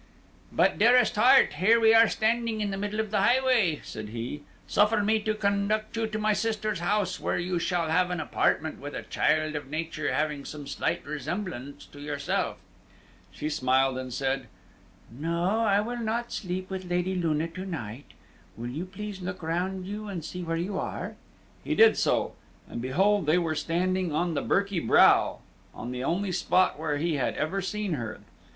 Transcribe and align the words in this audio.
"But, 0.51 0.79
dearest 0.79 1.15
heart, 1.15 1.53
here 1.57 1.79
we 1.79 1.93
are 1.93 2.09
standing 2.09 2.59
in 2.59 2.71
the 2.71 2.77
middle 2.77 2.99
of 2.99 3.11
the 3.11 3.21
highway," 3.21 3.81
said 3.83 4.09
he; 4.09 4.41
"suffer 4.65 5.03
me 5.03 5.19
to 5.19 5.35
conduct 5.35 5.95
you 5.95 6.07
to 6.07 6.17
my 6.17 6.33
sister's 6.33 6.79
house, 6.79 7.19
where 7.19 7.37
you 7.37 7.59
shall 7.59 7.87
have 7.91 8.09
an 8.09 8.19
apartment 8.19 8.79
with 8.79 8.95
a 8.95 9.03
child 9.03 9.55
of 9.55 9.69
nature 9.69 10.11
having 10.11 10.43
some 10.43 10.65
slight 10.65 11.05
resemblance 11.05 11.85
to 11.85 11.99
yourself." 11.99 12.57
She 13.31 13.47
smiled, 13.47 13.99
and 13.99 14.11
said, 14.11 14.47
"No, 15.11 15.59
I 15.59 15.79
will 15.81 15.99
not 15.99 16.31
sleep 16.31 16.71
with 16.71 16.89
Lady 16.89 17.13
Luna 17.13 17.47
to 17.49 17.65
night. 17.67 18.13
Will 18.57 18.71
you 18.71 18.85
please 18.87 19.19
to 19.19 19.25
look 19.25 19.43
round 19.43 19.85
you, 19.85 20.07
and 20.07 20.25
see 20.25 20.41
where 20.41 20.57
you 20.57 20.79
are." 20.79 21.15
He 21.63 21.75
did 21.75 21.95
so, 21.95 22.33
and 22.67 22.81
behold 22.81 23.27
they 23.27 23.37
were 23.37 23.53
standing 23.53 24.11
on 24.11 24.33
the 24.33 24.41
Birky 24.41 24.79
Brow, 24.79 25.41
on 25.75 25.91
the 25.91 26.03
only 26.03 26.31
spot 26.31 26.79
where 26.79 26.97
he 26.97 27.17
had 27.17 27.35
ever 27.35 27.61
seen 27.61 27.93
her. 27.93 28.19